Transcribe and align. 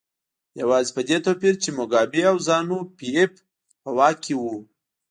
یوازې 0.61 0.91
په 0.95 1.01
دې 1.07 1.17
توپیر 1.25 1.53
چې 1.63 1.69
موګابي 1.77 2.21
او 2.31 2.35
زانو 2.47 2.77
پي 2.97 3.07
ایف 3.17 3.33
په 3.81 3.89
واک 3.97 4.17
کې 4.25 4.33
وو. 4.39 4.53